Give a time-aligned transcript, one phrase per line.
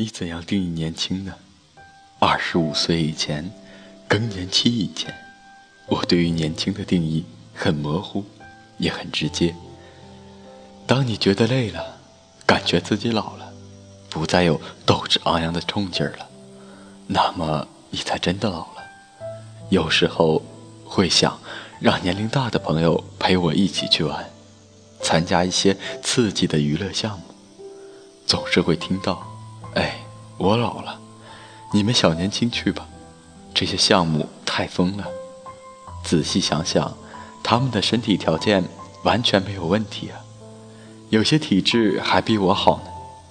[0.00, 1.34] 你怎样定义年轻呢？
[2.20, 3.50] 二十五岁以前，
[4.06, 5.12] 更年期以前，
[5.88, 8.24] 我对于年轻的定义很模糊，
[8.76, 9.52] 也很直接。
[10.86, 11.98] 当你觉得累了，
[12.46, 13.52] 感觉自己老了，
[14.08, 16.28] 不再有斗志昂扬的冲劲儿了，
[17.08, 18.82] 那么你才真的老了。
[19.68, 20.40] 有时候
[20.84, 21.40] 会想
[21.80, 24.30] 让年龄大的朋友陪我一起去玩，
[25.02, 27.24] 参加一些刺激的娱乐项目，
[28.24, 29.27] 总是会听到。
[29.74, 30.00] 哎，
[30.36, 30.98] 我老了，
[31.72, 32.86] 你们小年轻去吧，
[33.54, 35.04] 这些项目太疯了。
[36.04, 36.96] 仔细想想，
[37.42, 38.64] 他们的身体条件
[39.04, 40.20] 完全没有问题啊，
[41.10, 42.84] 有些体质还比我好呢。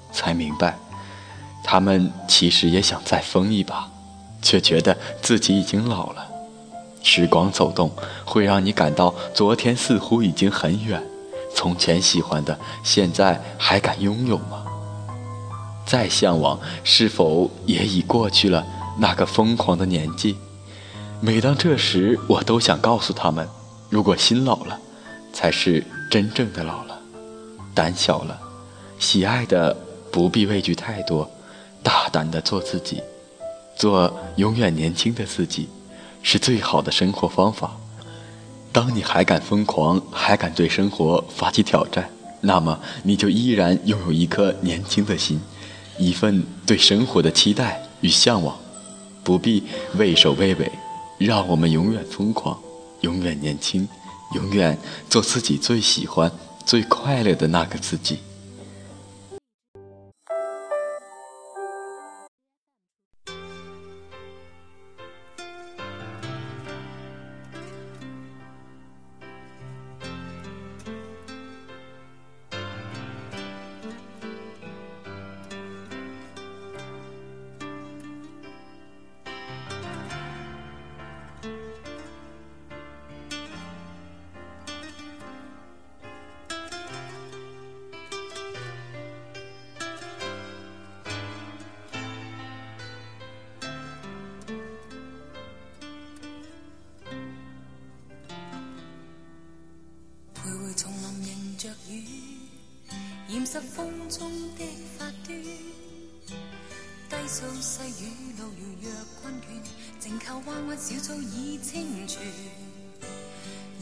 [0.09, 0.77] 才明白，
[1.63, 3.91] 他们其实也想再疯一把，
[4.41, 6.27] 却觉得自己已经老了。
[7.03, 7.91] 时光走动，
[8.25, 11.03] 会让你感到昨天似乎已经很远，
[11.53, 14.65] 从前喜欢的，现在还敢拥有吗？
[15.87, 18.67] 再向往，是否也已过去了
[18.99, 20.35] 那个疯狂的年纪？
[21.21, 23.47] 每当这时，我都想告诉他们：
[23.89, 24.77] 如果心老了，
[25.31, 26.95] 才是真正的老了；
[27.73, 28.37] 胆小了，
[28.99, 29.75] 喜爱的
[30.11, 31.31] 不必畏惧太多，
[31.81, 33.01] 大胆的做自己，
[33.77, 35.69] 做永远年轻的自己，
[36.21, 37.77] 是最好的生活方法。
[38.73, 42.09] 当你还敢疯狂，还敢对生活发起挑战，
[42.41, 45.39] 那么你就依然拥有一颗年轻的心。
[45.97, 48.57] 一份对生活的期待与向往，
[49.23, 49.63] 不必
[49.97, 50.71] 畏首畏尾，
[51.17, 52.57] 让我们永远疯狂，
[53.01, 53.87] 永远年轻，
[54.35, 54.77] 永远
[55.09, 56.31] 做自己最喜欢、
[56.65, 58.19] 最快乐的那个自己。
[103.49, 104.65] 拾风中的
[104.97, 105.41] 发端，
[107.09, 108.91] 低诉细雨路遥若
[109.21, 109.45] 困倦，
[110.01, 112.21] 静靠弯弯小草已清泉，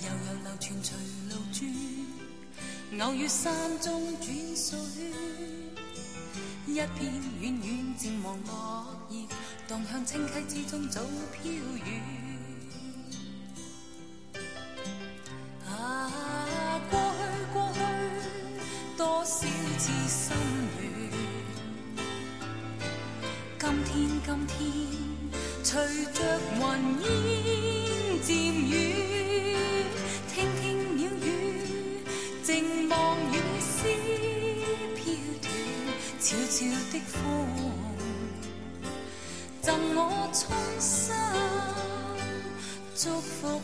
[0.03, 0.95] 悠悠流泉随
[1.31, 1.67] 路转，
[3.07, 4.77] 偶遇山中转水，
[6.67, 7.11] 一片
[7.41, 9.25] 远远渐黄落叶，
[9.67, 11.01] 荡向清溪之中早
[11.33, 12.25] 飘远。
[19.78, 19.84] 飘
[20.80, 20.88] 远。
[23.59, 23.94] 今天
[24.24, 24.53] 今天
[25.63, 25.68] 随
[26.13, 26.18] 着
[26.56, 26.63] 云
[27.02, 27.06] 烟
[28.24, 28.28] 渐
[28.69, 28.74] 远，
[30.34, 30.63] 听听
[30.96, 31.28] 鸟语，
[32.44, 32.47] 静
[32.90, 32.96] 望
[33.31, 33.74] 雨丝
[34.96, 35.03] 飘
[35.41, 35.46] 断，
[36.22, 36.57] 悄悄
[36.92, 37.13] 的风，
[39.62, 39.66] 赠
[39.96, 40.00] 我
[40.31, 40.42] 衷
[40.80, 41.13] 心
[42.96, 43.62] 祝福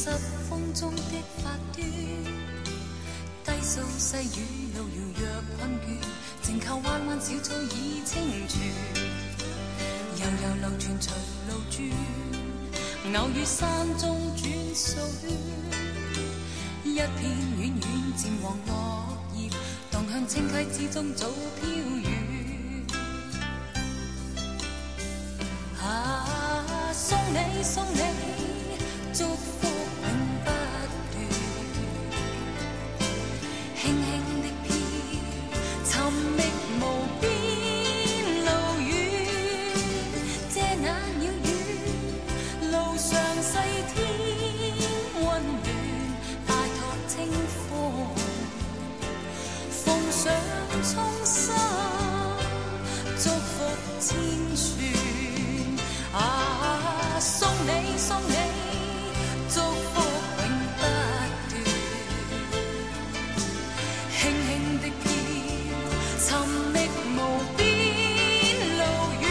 [0.00, 0.10] 湿
[0.48, 1.02] 风中的
[1.42, 1.84] 发端，
[3.44, 5.26] 低诉细雨路遥若
[5.56, 5.98] 困倦，
[6.40, 8.60] 静靠弯弯小草已清泉，
[10.14, 11.12] 悠悠流泉随
[11.48, 11.76] 路转，
[13.20, 15.02] 偶遇山中转水，
[16.84, 17.18] 一片
[17.58, 17.82] 远远
[18.16, 19.50] 渐黄落叶，
[19.90, 21.26] 荡向清溪之中早
[21.60, 21.68] 飘
[22.04, 22.06] 远。
[25.82, 25.84] 啊，
[26.92, 28.37] 送你送你。
[66.20, 66.36] 寻
[66.72, 66.76] 觅
[67.16, 67.18] 无
[67.56, 67.60] 边
[68.76, 68.82] 路
[69.20, 69.24] 远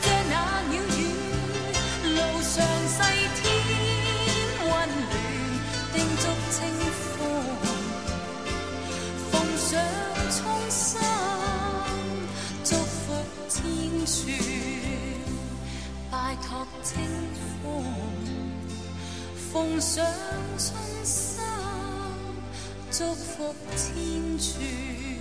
[0.00, 0.32] 借那
[0.70, 0.98] 鸟语
[2.14, 2.54] 路上
[2.88, 2.96] 细
[3.36, 3.42] 添
[4.64, 5.10] 温暖
[5.92, 6.56] 叮嘱清
[7.12, 7.16] 风
[9.30, 9.68] 奉上
[10.30, 10.38] 衷
[10.70, 10.80] 心
[12.64, 12.96] 祝福
[13.50, 13.56] 千
[14.06, 14.16] 串
[16.10, 16.96] 拜托清
[17.62, 17.64] 风
[19.52, 20.02] 奉上
[20.56, 21.44] 衷心
[22.90, 25.17] 祝福千串。